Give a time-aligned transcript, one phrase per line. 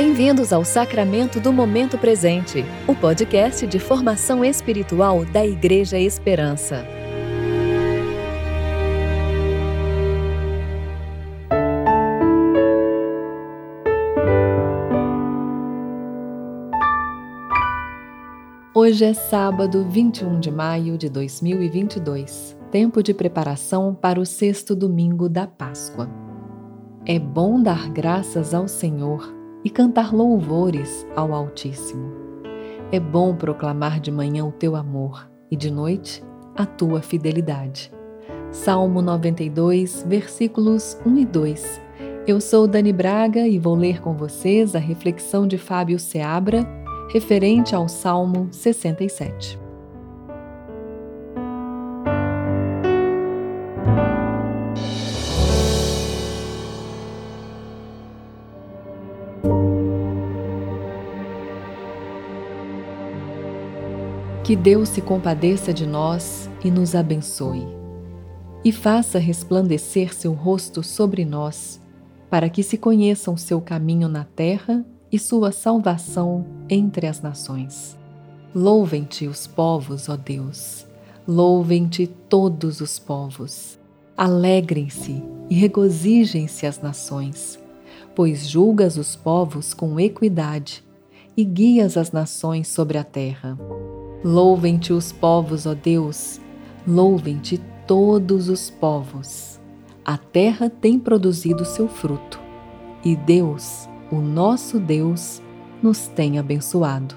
[0.00, 6.86] Bem-vindos ao Sacramento do Momento Presente, o podcast de formação espiritual da Igreja Esperança.
[18.72, 25.28] Hoje é sábado, 21 de maio de 2022, tempo de preparação para o sexto domingo
[25.28, 26.08] da Páscoa.
[27.04, 32.12] É bom dar graças ao Senhor e cantar louvores ao Altíssimo.
[32.90, 36.22] É bom proclamar de manhã o teu amor e de noite
[36.56, 37.92] a tua fidelidade.
[38.50, 41.80] Salmo 92, versículos 1 e 2.
[42.26, 46.66] Eu sou Dani Braga e vou ler com vocês a reflexão de Fábio Seabra,
[47.12, 49.67] referente ao Salmo 67.
[64.44, 67.66] Que Deus se compadeça de nós e nos abençoe,
[68.64, 71.80] e faça resplandecer seu rosto sobre nós,
[72.30, 77.96] para que se conheçam seu caminho na terra e sua salvação entre as nações.
[78.54, 80.86] Louvem-te os povos, ó Deus,
[81.26, 83.78] louvem-te todos os povos.
[84.16, 87.58] Alegrem-se e regozijem-se as nações,
[88.14, 90.82] pois julgas os povos com equidade
[91.36, 93.56] e guias as nações sobre a terra.
[94.24, 96.40] Louvem-te os povos, ó Deus,
[96.86, 99.60] louvem-te todos os povos.
[100.04, 102.40] A terra tem produzido seu fruto,
[103.04, 105.40] e Deus, o nosso Deus,
[105.82, 107.14] nos tem abençoado.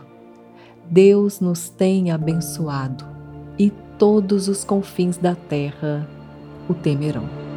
[0.89, 3.03] Deus nos tem abençoado,
[3.57, 6.07] e todos os confins da terra
[6.69, 7.50] o temerão.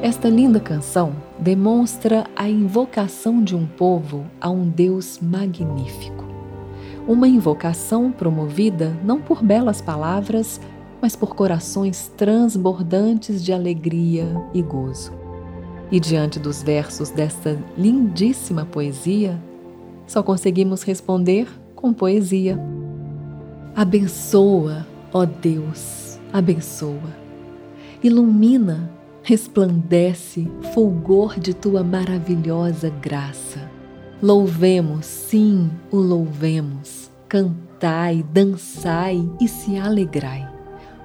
[0.00, 6.24] Esta linda canção demonstra a invocação de um povo a um Deus magnífico.
[7.06, 10.60] Uma invocação promovida não por belas palavras,
[11.02, 14.24] mas por corações transbordantes de alegria
[14.54, 15.12] e gozo.
[15.90, 19.36] E diante dos versos desta lindíssima poesia,
[20.06, 22.56] só conseguimos responder com poesia.
[23.74, 27.16] Abençoa, ó Deus, abençoa.
[28.00, 28.96] Ilumina
[29.28, 33.70] resplandece fulgor de tua maravilhosa graça.
[34.22, 37.10] Louvemos, sim, o louvemos.
[37.28, 40.50] Cantai, dançai e se alegrai,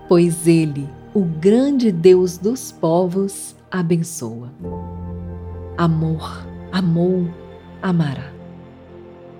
[0.07, 4.53] pois Ele, o grande Deus dos povos, abençoa.
[5.77, 7.27] Amor, amou,
[7.81, 8.31] amará.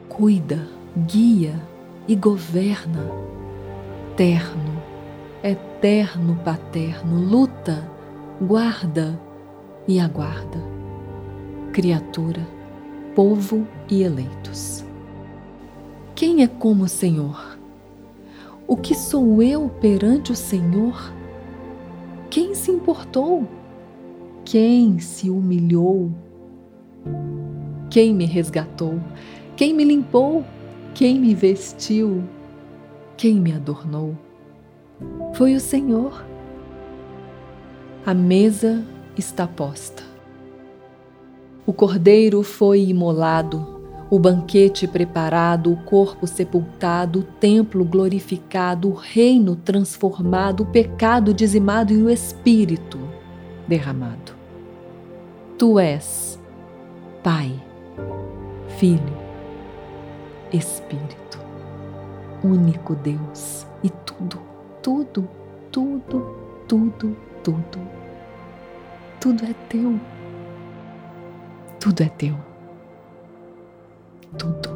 [0.09, 0.67] Cuida,
[1.07, 1.55] guia
[2.05, 3.09] e governa.
[4.17, 4.83] Terno,
[5.41, 7.92] eterno paterno, luta
[8.41, 9.19] guarda
[9.87, 10.57] e aguarda,
[11.71, 12.45] criatura,
[13.15, 14.83] povo e eleitos.
[16.15, 17.57] Quem é como o Senhor?
[18.67, 21.13] O que sou eu perante o Senhor?
[22.29, 23.47] Quem se importou?
[24.43, 26.11] Quem se humilhou?
[27.89, 28.99] Quem me resgatou?
[29.55, 30.43] Quem me limpou?
[30.95, 32.23] Quem me vestiu?
[33.15, 34.17] Quem me adornou?
[35.33, 36.32] Foi o Senhor
[38.05, 38.83] a mesa
[39.17, 40.03] está posta.
[41.65, 49.55] O cordeiro foi imolado, o banquete preparado, o corpo sepultado, o templo glorificado, o reino
[49.55, 52.99] transformado, o pecado dizimado e o espírito
[53.69, 54.33] derramado.
[55.57, 56.37] Tu és
[57.23, 57.53] Pai,
[58.77, 59.17] Filho,
[60.51, 61.39] Espírito,
[62.43, 64.41] único Deus e tudo,
[64.81, 65.29] tudo,
[65.71, 66.35] tudo,
[66.67, 67.79] tudo tudo.
[69.19, 69.99] Tudo é teu.
[71.79, 72.35] Tudo é teu.
[74.37, 74.69] Tudo.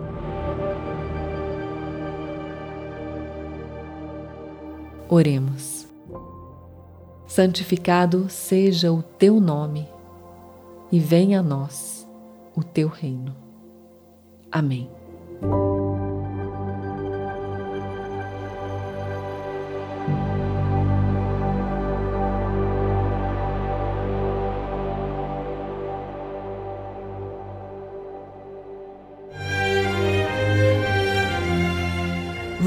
[5.09, 5.87] Oremos.
[7.25, 9.87] Santificado seja o teu nome
[10.91, 12.07] e venha a nós
[12.55, 13.35] o teu reino.
[14.51, 14.89] Amém.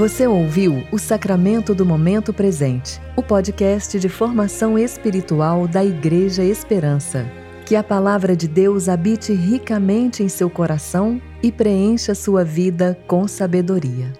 [0.00, 7.30] Você ouviu o Sacramento do Momento Presente, o podcast de formação espiritual da Igreja Esperança.
[7.66, 13.28] Que a palavra de Deus habite ricamente em seu coração e preencha sua vida com
[13.28, 14.10] sabedoria.